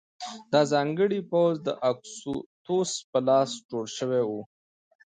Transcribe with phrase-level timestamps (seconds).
[0.51, 4.31] دا ځانګړی پوځ د اګوستوس په لاس جوړ شوی و